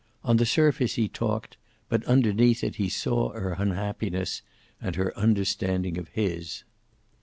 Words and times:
On 0.23 0.37
the 0.37 0.47
surface 0.47 0.95
he 0.95 1.07
talked, 1.07 1.57
but 1.87 2.03
underneath 2.05 2.63
it 2.63 2.77
he 2.77 2.89
saw 2.89 3.29
her 3.33 3.53
unhappiness, 3.59 4.41
and 4.81 4.95
her 4.95 5.15
understanding 5.15 5.99
of 5.99 6.07
his. 6.09 6.63